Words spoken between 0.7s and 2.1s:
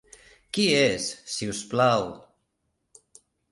és, si us plau?